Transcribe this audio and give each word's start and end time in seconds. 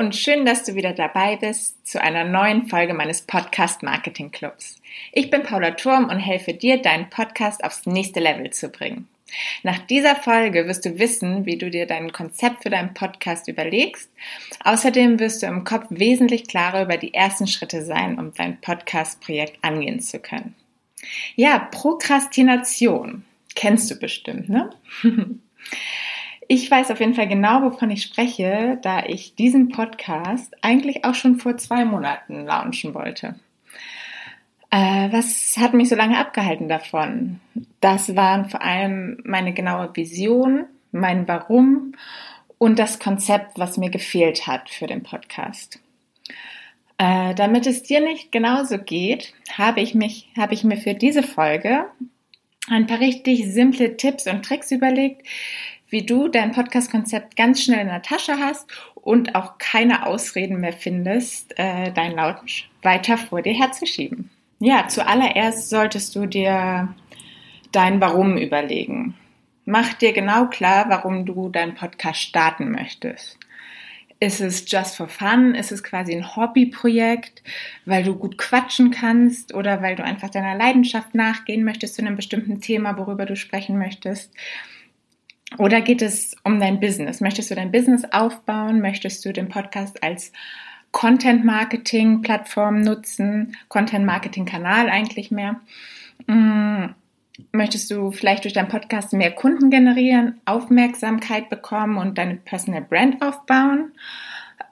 und 0.00 0.16
schön, 0.16 0.46
dass 0.46 0.64
du 0.64 0.76
wieder 0.76 0.94
dabei 0.94 1.36
bist 1.36 1.86
zu 1.86 2.00
einer 2.00 2.24
neuen 2.24 2.68
Folge 2.68 2.94
meines 2.94 3.20
Podcast 3.20 3.82
Marketing 3.82 4.30
Clubs. 4.30 4.80
Ich 5.12 5.28
bin 5.28 5.42
Paula 5.42 5.72
Turm 5.72 6.08
und 6.08 6.18
helfe 6.18 6.54
dir, 6.54 6.80
deinen 6.80 7.10
Podcast 7.10 7.62
aufs 7.62 7.84
nächste 7.84 8.18
Level 8.18 8.48
zu 8.48 8.70
bringen. 8.70 9.08
Nach 9.62 9.76
dieser 9.76 10.16
Folge 10.16 10.66
wirst 10.66 10.86
du 10.86 10.98
wissen, 10.98 11.44
wie 11.44 11.58
du 11.58 11.68
dir 11.68 11.84
dein 11.84 12.12
Konzept 12.12 12.62
für 12.62 12.70
deinen 12.70 12.94
Podcast 12.94 13.46
überlegst. 13.46 14.10
Außerdem 14.64 15.20
wirst 15.20 15.42
du 15.42 15.46
im 15.48 15.64
Kopf 15.64 15.84
wesentlich 15.90 16.48
klarer 16.48 16.84
über 16.84 16.96
die 16.96 17.12
ersten 17.12 17.46
Schritte 17.46 17.84
sein, 17.84 18.18
um 18.18 18.32
dein 18.32 18.58
Podcast-Projekt 18.58 19.62
angehen 19.62 20.00
zu 20.00 20.18
können. 20.18 20.54
Ja, 21.36 21.58
Prokrastination. 21.58 23.26
Kennst 23.54 23.90
du 23.90 23.96
bestimmt, 23.96 24.48
ne? 24.48 24.70
Ich 26.52 26.68
weiß 26.68 26.90
auf 26.90 26.98
jeden 26.98 27.14
Fall 27.14 27.28
genau, 27.28 27.62
wovon 27.62 27.92
ich 27.92 28.02
spreche, 28.02 28.76
da 28.82 29.04
ich 29.06 29.36
diesen 29.36 29.68
Podcast 29.68 30.52
eigentlich 30.62 31.04
auch 31.04 31.14
schon 31.14 31.36
vor 31.36 31.56
zwei 31.58 31.84
Monaten 31.84 32.44
launchen 32.44 32.92
wollte. 32.92 33.36
Äh, 34.68 35.12
was 35.12 35.56
hat 35.58 35.74
mich 35.74 35.88
so 35.88 35.94
lange 35.94 36.18
abgehalten 36.18 36.68
davon? 36.68 37.38
Das 37.78 38.16
waren 38.16 38.50
vor 38.50 38.62
allem 38.62 39.20
meine 39.22 39.54
genaue 39.54 39.94
Vision, 39.94 40.64
mein 40.90 41.28
Warum 41.28 41.92
und 42.58 42.80
das 42.80 42.98
Konzept, 42.98 43.56
was 43.56 43.78
mir 43.78 43.90
gefehlt 43.90 44.48
hat 44.48 44.70
für 44.70 44.88
den 44.88 45.04
Podcast. 45.04 45.78
Äh, 46.98 47.32
damit 47.36 47.68
es 47.68 47.84
dir 47.84 48.00
nicht 48.00 48.32
genauso 48.32 48.78
geht, 48.78 49.34
habe 49.56 49.82
ich 49.82 49.94
mich, 49.94 50.28
habe 50.36 50.54
ich 50.54 50.64
mir 50.64 50.78
für 50.78 50.94
diese 50.94 51.22
Folge 51.22 51.84
ein 52.68 52.88
paar 52.88 52.98
richtig 52.98 53.46
simple 53.52 53.96
Tipps 53.96 54.26
und 54.26 54.44
Tricks 54.44 54.72
überlegt, 54.72 55.26
wie 55.90 56.06
du 56.06 56.28
dein 56.28 56.52
Podcast-Konzept 56.52 57.36
ganz 57.36 57.62
schnell 57.62 57.80
in 57.80 57.88
der 57.88 58.02
Tasche 58.02 58.38
hast 58.38 58.66
und 58.94 59.34
auch 59.34 59.58
keine 59.58 60.06
Ausreden 60.06 60.60
mehr 60.60 60.72
findest, 60.72 61.58
äh, 61.58 61.92
dein 61.92 62.12
Launch 62.12 62.70
weiter 62.82 63.18
vor 63.18 63.42
dir 63.42 63.54
herzuschieben. 63.54 64.30
Ja, 64.60 64.88
zuallererst 64.88 65.70
solltest 65.70 66.14
du 66.14 66.26
dir 66.26 66.94
dein 67.72 68.00
Warum 68.00 68.36
überlegen. 68.36 69.14
Mach 69.64 69.92
dir 69.94 70.12
genau 70.12 70.46
klar, 70.46 70.86
warum 70.88 71.26
du 71.26 71.48
deinen 71.48 71.74
Podcast 71.74 72.20
starten 72.20 72.70
möchtest. 72.70 73.38
Ist 74.22 74.40
es 74.42 74.70
just 74.70 74.96
for 74.96 75.08
fun? 75.08 75.54
Ist 75.54 75.72
es 75.72 75.82
quasi 75.82 76.14
ein 76.14 76.36
Hobbyprojekt, 76.36 77.42
weil 77.86 78.02
du 78.02 78.16
gut 78.16 78.36
quatschen 78.36 78.90
kannst 78.90 79.54
oder 79.54 79.80
weil 79.80 79.96
du 79.96 80.04
einfach 80.04 80.28
deiner 80.28 80.56
Leidenschaft 80.56 81.14
nachgehen 81.14 81.64
möchtest 81.64 81.94
zu 81.94 82.02
einem 82.02 82.16
bestimmten 82.16 82.60
Thema, 82.60 82.98
worüber 82.98 83.24
du 83.24 83.34
sprechen 83.34 83.78
möchtest? 83.78 84.30
Oder 85.58 85.80
geht 85.80 86.02
es 86.02 86.36
um 86.44 86.60
dein 86.60 86.80
Business? 86.80 87.20
Möchtest 87.20 87.50
du 87.50 87.54
dein 87.54 87.72
Business 87.72 88.04
aufbauen? 88.12 88.80
Möchtest 88.80 89.24
du 89.24 89.32
den 89.32 89.48
Podcast 89.48 90.02
als 90.02 90.32
Content 90.92 91.44
Marketing 91.44 92.22
Plattform 92.22 92.80
nutzen? 92.80 93.56
Content 93.68 94.06
Marketing 94.06 94.44
Kanal 94.44 94.88
eigentlich 94.88 95.30
mehr? 95.30 95.60
Hm, 96.28 96.94
möchtest 97.52 97.90
du 97.90 98.10
vielleicht 98.12 98.44
durch 98.44 98.54
deinen 98.54 98.68
Podcast 98.68 99.12
mehr 99.12 99.32
Kunden 99.32 99.70
generieren, 99.70 100.40
Aufmerksamkeit 100.44 101.48
bekommen 101.48 101.96
und 101.96 102.18
deine 102.18 102.36
Personal 102.36 102.82
Brand 102.82 103.22
aufbauen? 103.22 103.92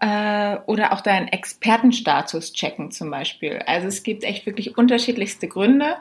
Äh, 0.01 0.59
oder 0.67 0.93
auch 0.93 1.01
deinen 1.01 1.29
Expertenstatus 1.29 2.53
checken 2.53 2.93
zum 2.93 3.11
Beispiel. 3.11 3.61
Also 3.67 3.89
es 3.89 4.05
gibt 4.05 4.23
echt 4.23 4.47
wirklich 4.47 4.79
unterschiedlichste 4.79 5.49
Gründe. 5.49 5.97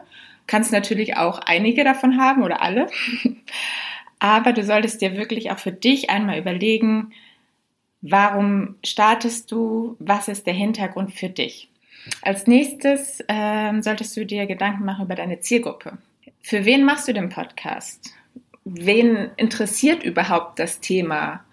Kannst 0.46 0.72
natürlich 0.72 1.18
auch 1.18 1.40
einige 1.40 1.84
davon 1.84 2.22
haben 2.22 2.44
oder 2.44 2.62
alle. 2.62 2.88
Aber 4.20 4.54
du 4.54 4.64
solltest 4.64 5.02
dir 5.02 5.16
wirklich 5.16 5.52
auch 5.52 5.60
für 5.60 5.72
dich 5.72 6.10
einmal 6.10 6.40
überlegen, 6.40 7.14
warum 8.02 8.76
startest 8.84 9.52
du, 9.52 9.96
was 10.00 10.28
ist 10.28 10.48
der 10.48 10.54
Hintergrund 10.54 11.14
für 11.14 11.30
dich. 11.30 11.70
Als 12.22 12.48
nächstes 12.48 13.24
ähm, 13.28 13.82
solltest 13.82 14.16
du 14.16 14.26
dir 14.26 14.46
Gedanken 14.46 14.86
machen 14.86 15.06
über 15.06 15.16
deine 15.16 15.40
Zielgruppe. 15.40 15.98
Für 16.42 16.66
wen 16.66 16.86
machst 16.86 17.08
du 17.08 17.14
den 17.14 17.30
Podcast? 17.30 18.14
Wen 18.64 19.32
interessiert 19.38 20.04
überhaupt 20.04 20.60
das 20.60 20.80
Thema, 20.80 21.44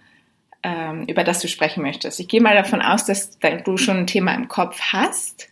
ähm, 0.62 1.05
über 1.09 1.25
das 1.25 1.41
du 1.41 1.49
sprechen 1.49 1.83
möchtest? 1.83 2.21
Ich 2.21 2.28
gehe 2.28 2.41
mal 2.41 2.55
davon 2.55 2.83
aus, 2.83 3.05
dass 3.05 3.39
du 3.65 3.77
schon 3.77 3.99
ein 3.99 4.06
Thema 4.06 4.34
im 4.34 4.49
Kopf 4.49 4.81
hast. 4.93 5.49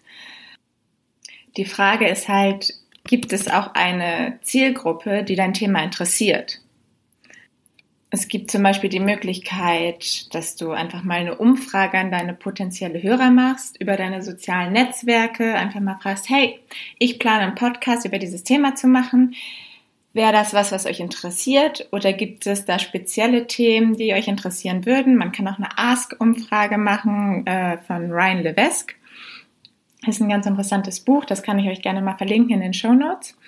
Die 1.57 1.65
Frage 1.65 2.09
ist 2.09 2.29
halt, 2.29 2.73
gibt 3.05 3.33
es 3.33 3.49
auch 3.49 3.75
eine 3.75 4.39
Zielgruppe, 4.43 5.25
die 5.25 5.37
dein 5.37 5.53
Thema 5.53 5.83
interessiert? 5.83 6.62
Es 8.15 8.29
gibt 8.29 8.51
zum 8.51 8.63
Beispiel 8.63 8.91
die 8.91 9.01
Möglichkeit, 9.01 10.35
dass 10.35 10.55
du 10.55 10.73
einfach 10.73 11.03
mal 11.03 11.21
eine 11.21 11.37
Umfrage 11.37 11.97
an 11.97 12.11
deine 12.11 12.35
potenzielle 12.35 13.03
Hörer 13.03 13.31
machst 13.31 13.81
über 13.81 13.97
deine 13.97 14.23
sozialen 14.23 14.75
Netzwerke. 14.75 15.55
Einfach 15.55 15.81
mal 15.81 15.99
fragst, 15.99 16.29
hey, 16.29 16.61
ich 16.99 17.19
plane 17.19 17.41
einen 17.41 17.55
Podcast 17.55 18.05
über 18.05 18.19
dieses 18.19 18.45
Thema 18.45 18.75
zu 18.75 18.87
machen. 18.87 19.35
Wäre 20.13 20.33
das 20.33 20.53
was, 20.53 20.73
was 20.73 20.85
euch 20.85 21.01
interessiert? 21.01 21.89
Oder 21.91 22.13
gibt 22.13 22.47
es 22.47 22.67
da 22.67 22.79
spezielle 22.79 23.47
Themen, 23.47 23.97
die 23.97 24.13
euch 24.13 24.29
interessieren 24.29 24.85
würden? 24.85 25.17
Man 25.17 25.33
kann 25.33 25.49
auch 25.49 25.57
eine 25.57 25.79
Ask-Umfrage 25.79 26.77
machen 26.77 27.47
äh, 27.47 27.79
von 27.79 28.13
Ryan 28.13 28.43
Levesque. 28.43 28.95
Ist 30.07 30.21
ein 30.21 30.29
ganz 30.29 30.45
interessantes 30.45 31.01
Buch, 31.01 31.25
das 31.25 31.43
kann 31.43 31.59
ich 31.59 31.67
euch 31.67 31.81
gerne 31.81 32.03
mal 32.03 32.19
verlinken 32.19 32.57
in 32.57 32.61
den 32.61 32.75
Show 32.75 32.93
Notes. 32.93 33.39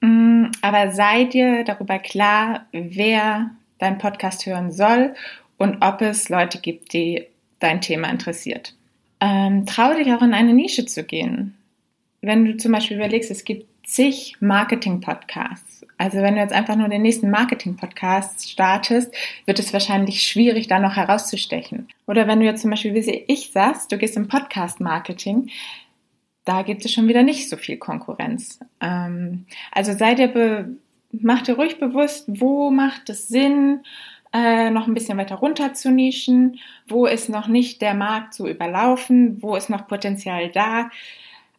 Mm, 0.00 0.46
aber 0.62 0.92
sei 0.92 1.24
dir 1.24 1.64
darüber 1.64 1.98
klar, 1.98 2.64
wer 2.72 3.50
deinen 3.84 3.98
Podcast 3.98 4.46
hören 4.46 4.72
soll 4.72 5.14
und 5.58 5.82
ob 5.82 6.00
es 6.00 6.28
Leute 6.28 6.58
gibt, 6.58 6.92
die 6.92 7.26
dein 7.60 7.80
Thema 7.80 8.08
interessiert. 8.08 8.74
Ähm, 9.20 9.66
trau 9.66 9.94
dich 9.94 10.12
auch 10.12 10.22
in 10.22 10.34
eine 10.34 10.52
Nische 10.52 10.86
zu 10.86 11.04
gehen. 11.04 11.54
Wenn 12.20 12.44
du 12.44 12.56
zum 12.56 12.72
Beispiel 12.72 12.96
überlegst, 12.96 13.30
es 13.30 13.44
gibt 13.44 13.66
zig 13.86 14.36
Marketing-Podcasts. 14.40 15.86
Also 15.98 16.18
wenn 16.18 16.34
du 16.34 16.40
jetzt 16.40 16.52
einfach 16.52 16.76
nur 16.76 16.88
den 16.88 17.02
nächsten 17.02 17.30
Marketing-Podcast 17.30 18.50
startest, 18.50 19.14
wird 19.44 19.58
es 19.58 19.72
wahrscheinlich 19.72 20.22
schwierig, 20.22 20.66
da 20.66 20.78
noch 20.78 20.96
herauszustechen. 20.96 21.88
Oder 22.06 22.26
wenn 22.26 22.40
du 22.40 22.46
jetzt 22.46 22.62
zum 22.62 22.70
Beispiel, 22.70 22.94
wie 22.94 23.24
ich 23.28 23.52
sagst, 23.52 23.92
du 23.92 23.98
gehst 23.98 24.16
im 24.16 24.28
Podcast-Marketing, 24.28 25.50
da 26.44 26.62
gibt 26.62 26.84
es 26.84 26.92
schon 26.92 27.08
wieder 27.08 27.22
nicht 27.22 27.48
so 27.48 27.56
viel 27.56 27.76
Konkurrenz. 27.76 28.58
Ähm, 28.80 29.46
also 29.70 29.92
sei 29.92 30.14
dir 30.14 30.28
mach 31.22 31.42
dir 31.42 31.54
ruhig 31.54 31.78
bewusst, 31.78 32.24
wo 32.28 32.70
macht 32.70 33.10
es 33.10 33.28
Sinn, 33.28 33.80
äh, 34.32 34.70
noch 34.70 34.88
ein 34.88 34.94
bisschen 34.94 35.16
weiter 35.16 35.36
runter 35.36 35.74
zu 35.74 35.90
nischen, 35.90 36.58
wo 36.88 37.06
ist 37.06 37.28
noch 37.28 37.46
nicht 37.46 37.80
der 37.80 37.94
Markt 37.94 38.34
so 38.34 38.48
überlaufen, 38.48 39.40
wo 39.42 39.54
ist 39.54 39.70
noch 39.70 39.86
Potenzial 39.86 40.50
da. 40.50 40.90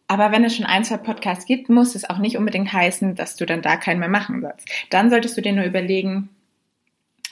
Aber 0.08 0.32
wenn 0.32 0.44
es 0.44 0.56
schon 0.56 0.66
ein, 0.66 0.84
zwei 0.84 0.98
Podcasts 0.98 1.46
gibt, 1.46 1.70
muss 1.70 1.96
es 1.96 2.08
auch 2.10 2.20
nicht 2.20 2.38
unbedingt 2.38 2.72
heißen, 2.72 3.16
dass 3.16 3.36
du 3.38 3.46
dann 3.46 3.62
da 3.62 3.78
keinen 3.78 4.00
mehr 4.00 4.10
machen 4.10 4.42
sollst. 4.42 4.70
Dann 4.90 5.10
solltest 5.10 5.38
du 5.38 5.42
dir 5.42 5.54
nur 5.54 5.66
überlegen, 5.66 6.30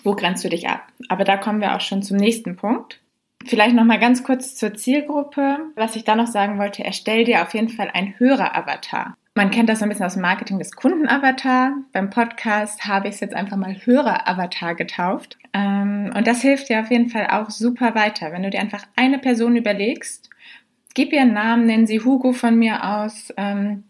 wo 0.03 0.15
grenzt 0.15 0.43
du 0.43 0.49
dich 0.49 0.67
ab. 0.67 0.87
Aber 1.09 1.23
da 1.23 1.37
kommen 1.37 1.61
wir 1.61 1.75
auch 1.75 1.81
schon 1.81 2.01
zum 2.01 2.17
nächsten 2.17 2.55
Punkt. 2.55 2.99
Vielleicht 3.45 3.75
noch 3.75 3.83
mal 3.83 3.99
ganz 3.99 4.23
kurz 4.23 4.55
zur 4.55 4.73
Zielgruppe. 4.73 5.59
Was 5.75 5.95
ich 5.95 6.03
da 6.03 6.15
noch 6.15 6.27
sagen 6.27 6.57
wollte, 6.57 6.83
erstell 6.83 7.25
dir 7.25 7.43
auf 7.43 7.53
jeden 7.53 7.69
Fall 7.69 7.91
ein 7.93 8.15
Hörer-Avatar. 8.17 9.17
Man 9.35 9.49
kennt 9.49 9.67
das 9.67 9.79
so 9.79 9.85
ein 9.85 9.89
bisschen 9.89 10.05
aus 10.05 10.13
dem 10.13 10.21
Marketing 10.21 10.59
des 10.59 10.73
Kundenavatar. 10.73 11.73
Beim 11.91 12.11
Podcast 12.11 12.85
habe 12.85 13.07
ich 13.07 13.15
es 13.15 13.19
jetzt 13.19 13.33
einfach 13.33 13.57
mal 13.57 13.75
Hörer-Avatar 13.83 14.75
getauft. 14.75 15.39
Ähm, 15.53 16.13
und 16.15 16.27
das 16.27 16.43
hilft 16.43 16.69
dir 16.69 16.81
auf 16.81 16.91
jeden 16.91 17.09
Fall 17.09 17.27
auch 17.31 17.49
super 17.49 17.95
weiter. 17.95 18.31
Wenn 18.31 18.43
du 18.43 18.51
dir 18.51 18.59
einfach 18.59 18.85
eine 18.95 19.17
Person 19.17 19.55
überlegst, 19.55 20.29
gib 20.93 21.13
ihr 21.13 21.21
einen 21.21 21.33
Namen, 21.33 21.65
nennen 21.65 21.87
sie 21.87 21.99
Hugo 21.99 22.31
von 22.31 22.59
mir 22.59 22.83
aus, 22.83 23.33
ähm, 23.37 23.85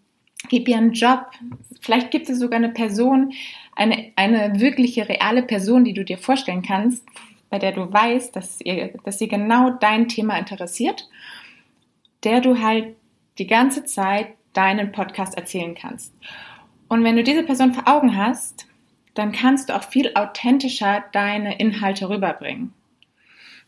gib 0.47 0.69
ihr 0.69 0.77
einen 0.77 0.93
Job. 0.93 1.25
Vielleicht 1.81 2.11
gibt 2.11 2.29
es 2.29 2.39
sogar 2.39 2.57
eine 2.57 2.69
Person, 2.69 3.33
eine, 3.75 4.13
eine 4.15 4.61
wirkliche, 4.61 5.09
reale 5.09 5.43
Person, 5.43 5.83
die 5.83 5.93
du 5.93 6.05
dir 6.05 6.17
vorstellen 6.17 6.61
kannst, 6.61 7.05
bei 7.49 7.59
der 7.59 7.73
du 7.73 7.91
weißt, 7.91 8.33
dass, 8.33 8.61
ihr, 8.61 8.93
dass 9.03 9.19
sie 9.19 9.27
genau 9.27 9.71
dein 9.71 10.07
Thema 10.07 10.37
interessiert, 10.37 11.09
der 12.23 12.39
du 12.39 12.61
halt 12.61 12.95
die 13.37 13.47
ganze 13.47 13.83
Zeit 13.83 14.27
deinen 14.53 14.91
Podcast 14.91 15.35
erzählen 15.35 15.75
kannst. 15.75 16.13
Und 16.87 17.03
wenn 17.03 17.15
du 17.15 17.23
diese 17.23 17.43
Person 17.43 17.73
vor 17.73 17.87
Augen 17.87 18.15
hast, 18.17 18.67
dann 19.13 19.31
kannst 19.31 19.69
du 19.69 19.75
auch 19.75 19.83
viel 19.83 20.11
authentischer 20.15 21.03
deine 21.11 21.59
Inhalte 21.59 22.09
rüberbringen. 22.09 22.73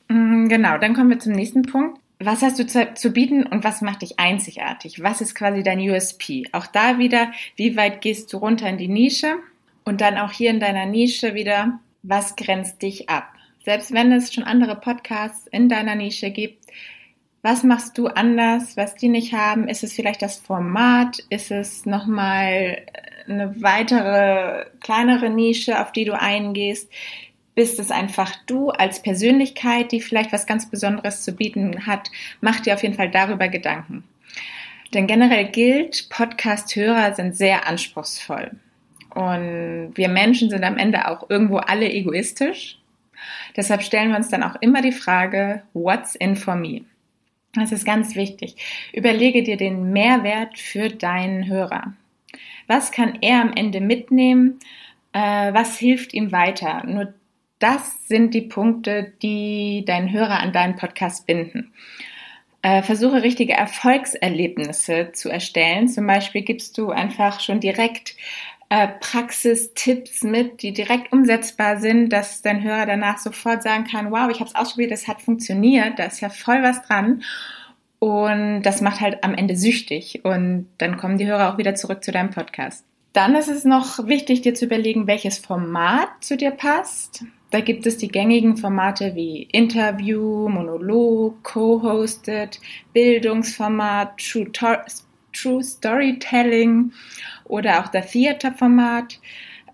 Mm, 0.08 0.48
genau, 0.48 0.78
dann 0.78 0.94
kommen 0.94 1.10
wir 1.10 1.20
zum 1.20 1.34
nächsten 1.34 1.64
Punkt. 1.64 2.00
Was 2.20 2.42
hast 2.42 2.60
du 2.60 2.66
zu, 2.66 2.94
zu, 2.94 3.12
bieten 3.12 3.46
und 3.46 3.64
was 3.64 3.82
macht 3.82 4.02
dich 4.02 4.20
einzigartig? 4.20 5.04
Was 5.04 5.22
ist 5.22 5.36
quasi 5.36 5.64
dein 5.64 5.80
USP? 5.80 6.46
Auch 6.54 6.66
da 6.66 6.98
wieder, 6.98 7.32
wie 7.56 7.76
weit 7.76 8.02
gehst 8.02 8.32
du 8.32 8.38
runter 8.38 8.70
in 8.70 8.78
die 8.78 8.88
Nische? 8.88 9.36
Und 9.84 10.02
dann 10.02 10.18
auch 10.18 10.32
hier 10.32 10.50
in 10.50 10.60
deiner 10.60 10.86
Nische 10.86 11.36
wieder, 11.36 11.80
was 12.04 12.36
grenzt 12.36 12.82
dich 12.82 13.10
ab? 13.10 13.34
Selbst 13.66 13.92
wenn 13.94 14.12
es 14.12 14.34
schon 14.34 14.44
andere 14.44 14.76
Podcasts 14.76 15.48
in 15.48 15.68
deiner 15.68 15.96
Nische 15.96 16.32
gibt, 16.32 16.64
was 17.46 17.62
machst 17.62 17.96
du 18.00 18.08
anders, 18.08 18.76
was 18.76 18.96
die 18.96 19.08
nicht 19.08 19.32
haben? 19.32 19.68
Ist 19.68 19.84
es 19.84 19.94
vielleicht 19.94 20.24
das 20.24 20.40
Format? 20.40 21.20
Ist 21.30 21.52
es 21.52 21.86
nochmal 21.86 22.82
eine 23.28 23.62
weitere, 23.62 24.66
kleinere 24.82 25.30
Nische, 25.30 25.80
auf 25.80 25.92
die 25.92 26.06
du 26.06 26.20
eingehst? 26.20 26.92
bist 27.54 27.80
es 27.80 27.92
einfach 27.92 28.36
du 28.48 28.72
als 28.72 29.02
Persönlichkeit, 29.02 29.92
die 29.92 30.02
vielleicht 30.02 30.34
was 30.34 30.48
ganz 30.48 30.70
Besonderes 30.70 31.24
zu 31.24 31.34
bieten 31.34 31.86
hat, 31.86 32.10
mach 32.42 32.60
dir 32.60 32.74
auf 32.74 32.82
jeden 32.84 32.96
Fall 32.96 33.12
darüber 33.12 33.48
Gedanken. 33.48 34.04
Denn 34.96 35.06
generell 35.06 35.46
gilt, 35.46 36.10
Podcast-Hörer 36.10 37.14
sind 37.14 37.38
sehr 37.38 37.68
anspruchsvoll. 37.68 38.52
Und 39.12 39.92
wir 39.94 40.10
Menschen 40.10 40.50
sind 40.50 40.64
am 40.64 40.78
Ende 40.78 41.08
auch 41.08 41.30
irgendwo 41.30 41.58
alle 41.58 41.90
egoistisch. 41.90 42.80
Deshalb 43.56 43.84
stellen 43.84 44.10
wir 44.10 44.18
uns 44.18 44.30
dann 44.30 44.44
auch 44.44 44.56
immer 44.60 44.82
die 44.82 44.92
Frage, 44.92 45.62
what's 45.74 46.16
in 46.16 46.36
for 46.36 46.56
me? 46.56 46.82
Das 47.56 47.72
ist 47.72 47.86
ganz 47.86 48.16
wichtig. 48.16 48.56
Überlege 48.94 49.44
dir 49.44 49.58
den 49.58 49.92
Mehrwert 49.92 50.60
für 50.60 50.90
deinen 50.90 51.48
Hörer. 51.48 51.94
Was 52.68 52.92
kann 52.92 53.18
er 53.22 53.42
am 53.42 53.54
Ende 53.54 53.80
mitnehmen? 53.80 54.60
Äh, 55.14 55.54
was 55.54 55.78
hilft 55.78 56.14
ihm 56.14 56.32
weiter? 56.32 56.84
Nur 56.86 57.14
das 57.60 58.08
sind 58.08 58.34
die 58.34 58.42
Punkte, 58.42 59.14
die 59.22 59.84
deinen 59.86 60.12
Hörer 60.12 60.40
an 60.40 60.52
deinen 60.52 60.76
Podcast 60.76 61.26
binden. 61.26 61.72
Äh, 62.62 62.82
versuche 62.82 63.22
richtige 63.22 63.54
Erfolgserlebnisse 63.54 65.12
zu 65.14 65.30
erstellen. 65.30 65.88
Zum 65.88 66.08
Beispiel 66.08 66.42
gibst 66.42 66.78
du 66.78 66.90
einfach 66.90 67.40
schon 67.40 67.60
direkt 67.60 68.16
äh, 68.70 68.88
Praxistipps 69.00 70.24
mit, 70.24 70.62
die 70.62 70.74
direkt 70.74 71.14
umsetzbar 71.14 71.80
sind, 71.80 72.10
dass 72.10 72.42
dein 72.42 72.64
Hörer 72.64 72.86
danach 72.86 73.20
sofort 73.20 73.64
sagen 73.64 73.86
kann, 73.86 74.12
wow, 74.12 74.30
ich 74.30 74.40
habe 74.40 74.50
es 74.50 74.56
ausprobiert, 74.56 74.92
es 74.92 75.08
hat 75.08 75.22
funktioniert, 75.22 76.00
da 76.00 76.06
ist 76.06 76.22
ja 76.22 76.30
voll 76.30 76.64
was 76.64 76.82
dran. 76.82 77.22
Und 78.00 78.64
das 78.64 78.82
macht 78.82 79.02
halt 79.02 79.24
am 79.24 79.34
Ende 79.34 79.56
süchtig. 79.56 80.22
Und 80.24 80.68
dann 80.78 80.98
kommen 80.98 81.18
die 81.18 81.28
Hörer 81.28 81.54
auch 81.54 81.58
wieder 81.58 81.76
zurück 81.76 82.04
zu 82.04 82.12
deinem 82.12 82.30
Podcast. 82.30 82.86
Dann 83.14 83.36
ist 83.36 83.48
es 83.48 83.64
noch 83.64 84.08
wichtig, 84.08 84.42
dir 84.42 84.54
zu 84.54 84.66
überlegen, 84.66 85.08
welches 85.08 85.38
Format 85.38 86.10
zu 86.20 86.36
dir 86.36 86.52
passt. 86.52 87.24
Da 87.52 87.62
gibt 87.62 87.86
es 87.86 87.98
die 87.98 88.10
gängigen 88.10 88.58
Formate 88.58 89.16
wie 89.16 89.44
Interview, 89.44 90.50
Monolog, 90.50 91.42
Co-Hosted, 91.42 92.60
Bildungsformat, 92.92 94.18
True, 94.18 94.52
True 95.36 95.64
Storytelling 95.64 96.92
oder 97.44 97.82
auch 97.82 97.88
der 97.90 98.06
Theater-Format, 98.06 99.20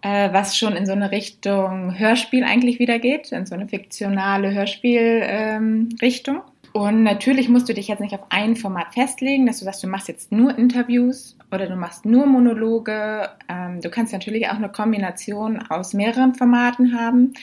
äh, 0.01 0.33
was 0.33 0.57
schon 0.57 0.75
in 0.75 0.85
so 0.85 0.91
eine 0.93 1.11
Richtung 1.11 1.97
Hörspiel 1.97 2.43
eigentlich 2.43 2.79
wieder 2.79 2.99
geht, 2.99 3.31
in 3.31 3.45
so 3.45 3.55
eine 3.55 3.67
fiktionale 3.67 4.53
Hörspielrichtung. 4.53 6.35
Ähm, 6.35 6.41
und 6.73 7.03
natürlich 7.03 7.49
musst 7.49 7.67
du 7.67 7.73
dich 7.73 7.89
jetzt 7.89 7.99
nicht 7.99 8.13
auf 8.13 8.25
ein 8.29 8.55
Format 8.55 8.93
festlegen, 8.93 9.45
dass 9.45 9.59
du 9.59 9.65
sagst, 9.65 9.83
du 9.83 9.87
machst 9.87 10.07
jetzt 10.07 10.31
nur 10.31 10.57
Interviews 10.57 11.35
oder 11.51 11.67
du 11.67 11.75
machst 11.75 12.05
nur 12.05 12.25
Monologe. 12.25 13.29
Ähm, 13.49 13.81
du 13.81 13.89
kannst 13.89 14.13
natürlich 14.13 14.47
auch 14.47 14.55
eine 14.55 14.69
Kombination 14.69 15.61
aus 15.69 15.93
mehreren 15.93 16.33
Formaten 16.33 16.97
haben. 16.97 17.33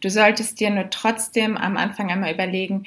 Du 0.00 0.08
solltest 0.08 0.60
dir 0.60 0.70
nur 0.70 0.88
trotzdem 0.88 1.58
am 1.58 1.76
Anfang 1.76 2.10
einmal 2.10 2.32
überlegen, 2.32 2.84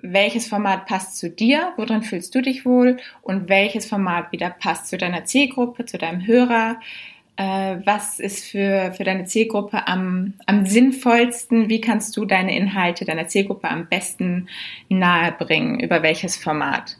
welches 0.00 0.46
Format 0.48 0.86
passt 0.86 1.18
zu 1.18 1.30
dir, 1.30 1.72
worin 1.76 2.02
fühlst 2.02 2.34
du 2.34 2.40
dich 2.40 2.64
wohl 2.64 2.98
und 3.20 3.48
welches 3.48 3.86
Format 3.86 4.32
wieder 4.32 4.50
passt 4.50 4.88
zu 4.88 4.96
deiner 4.96 5.24
Zielgruppe, 5.24 5.84
zu 5.84 5.98
deinem 5.98 6.26
Hörer, 6.26 6.80
äh, 7.36 7.76
was 7.84 8.18
ist 8.18 8.44
für, 8.44 8.92
für 8.96 9.04
deine 9.04 9.24
Zielgruppe 9.24 9.86
am, 9.86 10.34
am 10.46 10.66
sinnvollsten, 10.66 11.68
wie 11.68 11.80
kannst 11.80 12.16
du 12.16 12.24
deine 12.24 12.56
Inhalte 12.56 13.04
deiner 13.04 13.28
Zielgruppe 13.28 13.68
am 13.68 13.88
besten 13.88 14.48
nahebringen, 14.88 15.80
über 15.80 16.02
welches 16.02 16.36
Format. 16.36 16.96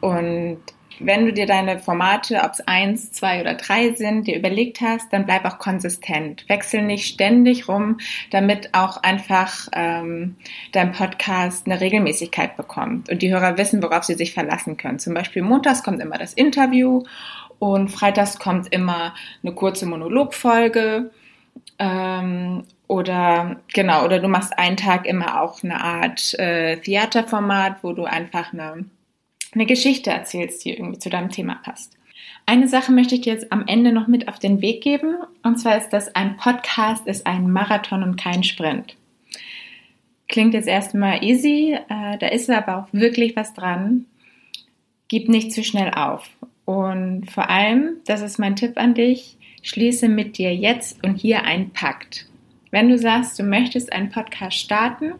Und 0.00 0.58
wenn 1.00 1.26
du 1.26 1.32
dir 1.32 1.46
deine 1.46 1.78
Formate, 1.78 2.40
ob 2.44 2.52
es 2.52 2.60
eins, 2.60 3.12
zwei 3.12 3.40
oder 3.40 3.54
drei 3.54 3.94
sind, 3.94 4.26
dir 4.26 4.36
überlegt 4.36 4.80
hast, 4.80 5.12
dann 5.12 5.26
bleib 5.26 5.44
auch 5.44 5.58
konsistent. 5.58 6.48
Wechsel 6.48 6.82
nicht 6.82 7.06
ständig 7.06 7.68
rum, 7.68 7.98
damit 8.30 8.74
auch 8.74 9.02
einfach 9.02 9.68
ähm, 9.72 10.36
dein 10.72 10.92
Podcast 10.92 11.66
eine 11.66 11.80
Regelmäßigkeit 11.80 12.56
bekommt 12.56 13.08
und 13.10 13.22
die 13.22 13.32
Hörer 13.32 13.58
wissen, 13.58 13.82
worauf 13.82 14.04
sie 14.04 14.14
sich 14.14 14.34
verlassen 14.34 14.76
können. 14.76 14.98
Zum 14.98 15.14
Beispiel 15.14 15.42
montags 15.42 15.82
kommt 15.82 16.00
immer 16.00 16.18
das 16.18 16.34
Interview 16.34 17.04
und 17.58 17.88
freitags 17.88 18.38
kommt 18.38 18.72
immer 18.72 19.14
eine 19.42 19.54
kurze 19.54 19.86
Monologfolge. 19.86 21.10
Ähm, 21.78 22.64
oder 22.88 23.60
genau, 23.72 24.04
oder 24.04 24.18
du 24.18 24.26
machst 24.26 24.58
einen 24.58 24.76
Tag 24.76 25.06
immer 25.06 25.40
auch 25.40 25.62
eine 25.62 25.80
Art 25.80 26.36
äh, 26.40 26.76
Theaterformat, 26.78 27.76
wo 27.82 27.92
du 27.92 28.04
einfach 28.04 28.52
eine, 28.52 28.86
eine 29.52 29.66
Geschichte 29.66 30.10
erzählst, 30.10 30.64
die 30.64 30.72
irgendwie 30.72 30.98
zu 30.98 31.10
deinem 31.10 31.30
Thema 31.30 31.56
passt. 31.56 31.96
Eine 32.46 32.68
Sache 32.68 32.92
möchte 32.92 33.14
ich 33.14 33.20
dir 33.22 33.32
jetzt 33.32 33.52
am 33.52 33.66
Ende 33.66 33.92
noch 33.92 34.08
mit 34.08 34.28
auf 34.28 34.38
den 34.38 34.60
Weg 34.60 34.82
geben. 34.82 35.16
Und 35.42 35.58
zwar 35.58 35.78
ist 35.78 35.90
das, 35.90 36.14
ein 36.14 36.36
Podcast 36.36 37.06
ist 37.06 37.26
ein 37.26 37.50
Marathon 37.50 38.02
und 38.02 38.16
kein 38.16 38.42
Sprint. 38.42 38.96
Klingt 40.28 40.54
jetzt 40.54 40.68
erstmal 40.68 41.24
easy, 41.24 41.76
äh, 41.88 42.18
da 42.18 42.28
ist 42.28 42.48
aber 42.50 42.78
auch 42.78 42.88
wirklich 42.92 43.34
was 43.36 43.52
dran. 43.54 44.06
Gib 45.08 45.28
nicht 45.28 45.52
zu 45.52 45.64
schnell 45.64 45.92
auf. 45.92 46.30
Und 46.64 47.30
vor 47.30 47.50
allem, 47.50 47.96
das 48.04 48.22
ist 48.22 48.38
mein 48.38 48.54
Tipp 48.54 48.74
an 48.76 48.94
dich, 48.94 49.36
schließe 49.62 50.08
mit 50.08 50.38
dir 50.38 50.54
jetzt 50.54 51.04
und 51.04 51.16
hier 51.16 51.44
einen 51.44 51.70
Pakt. 51.70 52.26
Wenn 52.70 52.88
du 52.88 52.96
sagst, 52.96 53.38
du 53.38 53.42
möchtest 53.42 53.92
einen 53.92 54.10
Podcast 54.10 54.56
starten, 54.56 55.14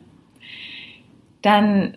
dann 1.42 1.96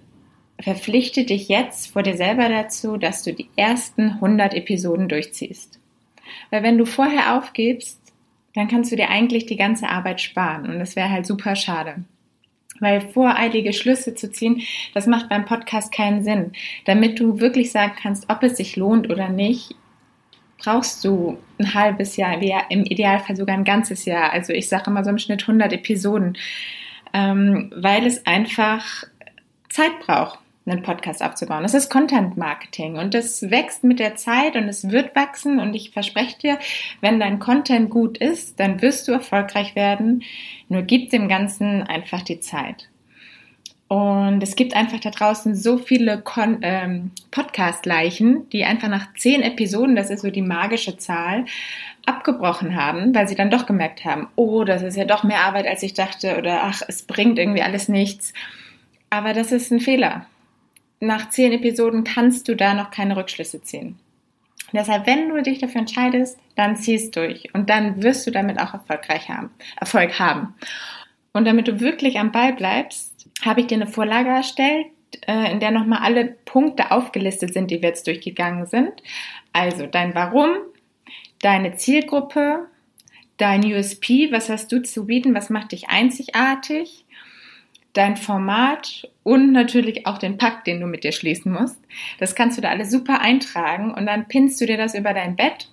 verpflichte 0.63 1.25
dich 1.25 1.49
jetzt 1.49 1.91
vor 1.91 2.03
dir 2.03 2.15
selber 2.15 2.47
dazu, 2.47 2.97
dass 2.97 3.23
du 3.23 3.33
die 3.33 3.49
ersten 3.55 4.11
100 4.11 4.53
Episoden 4.53 5.09
durchziehst. 5.09 5.79
Weil 6.49 6.63
wenn 6.63 6.77
du 6.77 6.85
vorher 6.85 7.37
aufgibst, 7.37 7.99
dann 8.55 8.67
kannst 8.67 8.91
du 8.91 8.95
dir 8.95 9.09
eigentlich 9.09 9.45
die 9.45 9.57
ganze 9.57 9.89
Arbeit 9.89 10.21
sparen 10.21 10.69
und 10.69 10.79
das 10.79 10.95
wäre 10.95 11.09
halt 11.09 11.25
super 11.25 11.55
schade. 11.55 12.05
Weil 12.79 13.01
voreilige 13.01 13.73
Schlüsse 13.73 14.15
zu 14.15 14.31
ziehen, 14.31 14.61
das 14.93 15.05
macht 15.05 15.29
beim 15.29 15.45
Podcast 15.45 15.93
keinen 15.93 16.23
Sinn. 16.23 16.53
Damit 16.85 17.19
du 17.19 17.39
wirklich 17.39 17.71
sagen 17.71 17.93
kannst, 18.01 18.29
ob 18.29 18.41
es 18.43 18.57
sich 18.57 18.75
lohnt 18.75 19.09
oder 19.09 19.29
nicht, 19.29 19.75
brauchst 20.57 21.03
du 21.03 21.37
ein 21.59 21.73
halbes 21.73 22.15
Jahr, 22.15 22.39
im 22.69 22.85
Idealfall 22.85 23.35
sogar 23.35 23.55
ein 23.55 23.63
ganzes 23.63 24.05
Jahr. 24.05 24.31
Also 24.31 24.53
ich 24.53 24.69
sage 24.69 24.89
immer 24.89 25.03
so 25.03 25.09
im 25.09 25.17
Schnitt 25.17 25.41
100 25.41 25.73
Episoden, 25.73 26.37
ähm, 27.13 27.71
weil 27.75 28.05
es 28.05 28.25
einfach 28.25 29.03
Zeit 29.69 29.99
braucht 29.99 30.39
einen 30.65 30.81
Podcast 30.81 31.23
aufzubauen. 31.23 31.63
Das 31.63 31.73
ist 31.73 31.89
Content 31.89 32.37
Marketing 32.37 32.97
und 32.97 33.13
das 33.13 33.49
wächst 33.49 33.83
mit 33.83 33.99
der 33.99 34.15
Zeit 34.15 34.55
und 34.55 34.69
es 34.69 34.89
wird 34.89 35.15
wachsen 35.15 35.59
und 35.59 35.73
ich 35.73 35.91
verspreche 35.91 36.37
dir, 36.39 36.59
wenn 37.01 37.19
dein 37.19 37.39
Content 37.39 37.89
gut 37.89 38.17
ist, 38.17 38.59
dann 38.59 38.81
wirst 38.81 39.07
du 39.07 39.11
erfolgreich 39.11 39.75
werden. 39.75 40.23
Nur 40.69 40.83
gib 40.83 41.09
dem 41.09 41.27
Ganzen 41.27 41.83
einfach 41.83 42.21
die 42.21 42.39
Zeit. 42.39 42.89
Und 43.89 44.41
es 44.41 44.55
gibt 44.55 44.75
einfach 44.75 44.99
da 45.01 45.11
draußen 45.11 45.55
so 45.55 45.77
viele 45.77 46.23
ähm, 46.61 47.11
Podcast-Leichen, 47.29 48.49
die 48.49 48.63
einfach 48.63 48.87
nach 48.87 49.13
zehn 49.15 49.43
Episoden, 49.43 49.95
das 49.95 50.09
ist 50.09 50.21
so 50.21 50.31
die 50.31 50.41
magische 50.41 50.97
Zahl, 50.97 51.45
abgebrochen 52.05 52.75
haben, 52.75 53.13
weil 53.13 53.27
sie 53.27 53.35
dann 53.35 53.51
doch 53.51 53.67
gemerkt 53.67 54.03
haben, 54.03 54.29
oh, 54.35 54.63
das 54.63 54.81
ist 54.81 54.97
ja 54.97 55.05
doch 55.05 55.23
mehr 55.23 55.41
Arbeit, 55.41 55.67
als 55.67 55.83
ich 55.83 55.93
dachte, 55.93 56.37
oder 56.37 56.63
ach, 56.63 56.81
es 56.87 57.03
bringt 57.03 57.37
irgendwie 57.37 57.61
alles 57.61 57.87
nichts. 57.87 58.33
Aber 59.11 59.33
das 59.33 59.51
ist 59.51 59.71
ein 59.71 59.79
Fehler 59.79 60.25
nach 61.05 61.29
zehn 61.29 61.51
Episoden 61.51 62.03
kannst 62.03 62.47
du 62.47 62.55
da 62.55 62.73
noch 62.73 62.91
keine 62.91 63.15
Rückschlüsse 63.15 63.61
ziehen. 63.61 63.99
Deshalb, 64.73 65.05
wenn 65.05 65.29
du 65.29 65.41
dich 65.43 65.59
dafür 65.59 65.81
entscheidest, 65.81 66.39
dann 66.55 66.75
ziehst 66.75 67.15
durch 67.15 67.53
und 67.53 67.69
dann 67.69 68.01
wirst 68.01 68.25
du 68.25 68.31
damit 68.31 68.59
auch 68.59 68.73
erfolgreich 68.73 69.29
haben, 69.29 69.51
Erfolg 69.79 70.19
haben. 70.19 70.55
Und 71.31 71.45
damit 71.45 71.67
du 71.67 71.79
wirklich 71.79 72.19
am 72.19 72.31
Ball 72.31 72.53
bleibst, 72.53 73.27
habe 73.43 73.61
ich 73.61 73.67
dir 73.67 73.75
eine 73.75 73.87
Vorlage 73.87 74.29
erstellt, 74.29 74.87
äh, 75.27 75.51
in 75.51 75.59
der 75.59 75.71
nochmal 75.71 75.99
alle 76.01 76.25
Punkte 76.25 76.91
aufgelistet 76.91 77.53
sind, 77.53 77.69
die 77.69 77.81
wir 77.81 77.89
jetzt 77.89 78.07
durchgegangen 78.07 78.65
sind. 78.65 78.91
Also 79.51 79.85
dein 79.85 80.15
Warum, 80.15 80.49
deine 81.39 81.75
Zielgruppe, 81.75 82.67
dein 83.37 83.63
USP, 83.63 84.31
was 84.31 84.49
hast 84.49 84.71
du 84.71 84.81
zu 84.81 85.05
bieten, 85.05 85.35
was 85.35 85.49
macht 85.49 85.71
dich 85.71 85.89
einzigartig, 85.89 87.05
dein 87.93 88.17
Format 88.17 89.07
und 89.23 89.51
natürlich 89.51 90.05
auch 90.05 90.17
den 90.17 90.37
Pakt, 90.37 90.67
den 90.67 90.79
du 90.79 90.87
mit 90.87 91.03
dir 91.03 91.11
schließen 91.11 91.51
musst. 91.51 91.79
Das 92.19 92.35
kannst 92.35 92.57
du 92.57 92.61
da 92.61 92.69
alles 92.69 92.91
super 92.91 93.21
eintragen 93.21 93.93
und 93.93 94.05
dann 94.05 94.27
pinnst 94.27 94.59
du 94.59 94.65
dir 94.65 94.77
das 94.77 94.95
über 94.95 95.13
dein 95.13 95.35
Bett 95.35 95.69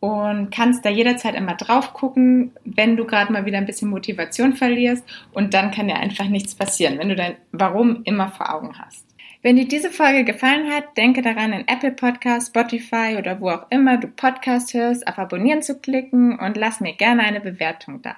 und 0.00 0.50
kannst 0.50 0.84
da 0.84 0.90
jederzeit 0.90 1.34
immer 1.34 1.54
drauf 1.54 1.92
gucken, 1.92 2.52
wenn 2.64 2.96
du 2.96 3.04
gerade 3.04 3.32
mal 3.32 3.46
wieder 3.46 3.58
ein 3.58 3.66
bisschen 3.66 3.90
Motivation 3.90 4.54
verlierst 4.54 5.04
und 5.32 5.54
dann 5.54 5.70
kann 5.70 5.88
dir 5.88 5.96
einfach 5.96 6.28
nichts 6.28 6.54
passieren, 6.54 6.98
wenn 6.98 7.08
du 7.08 7.16
dein 7.16 7.36
Warum 7.52 8.02
immer 8.04 8.30
vor 8.30 8.52
Augen 8.54 8.78
hast. 8.78 9.06
Wenn 9.42 9.56
dir 9.56 9.66
diese 9.66 9.90
Folge 9.90 10.24
gefallen 10.24 10.72
hat, 10.72 10.96
denke 10.96 11.20
daran, 11.20 11.52
in 11.52 11.66
Apple 11.66 11.90
Podcast, 11.92 12.48
Spotify 12.48 13.16
oder 13.18 13.40
wo 13.40 13.50
auch 13.50 13.66
immer 13.70 13.96
du 13.96 14.06
Podcast 14.06 14.72
hörst, 14.72 15.06
auf 15.08 15.18
Abonnieren 15.18 15.62
zu 15.62 15.80
klicken 15.80 16.38
und 16.38 16.56
lass 16.56 16.80
mir 16.80 16.94
gerne 16.94 17.22
eine 17.22 17.40
Bewertung 17.40 18.02
da. 18.02 18.14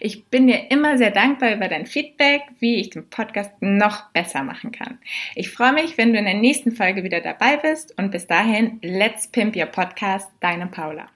Ich 0.00 0.26
bin 0.26 0.46
dir 0.46 0.70
immer 0.70 0.98
sehr 0.98 1.10
dankbar 1.10 1.54
über 1.54 1.68
dein 1.68 1.86
Feedback, 1.86 2.42
wie 2.60 2.76
ich 2.76 2.90
den 2.90 3.08
Podcast 3.08 3.50
noch 3.60 4.10
besser 4.10 4.42
machen 4.42 4.72
kann. 4.72 4.98
Ich 5.34 5.50
freue 5.50 5.72
mich, 5.72 5.98
wenn 5.98 6.12
du 6.12 6.18
in 6.18 6.24
der 6.24 6.34
nächsten 6.34 6.72
Folge 6.72 7.04
wieder 7.04 7.20
dabei 7.20 7.56
bist 7.56 7.96
und 7.98 8.10
bis 8.10 8.26
dahin, 8.26 8.78
let's 8.82 9.28
pimp 9.28 9.56
your 9.56 9.66
podcast, 9.66 10.30
deine 10.40 10.66
Paula. 10.66 11.06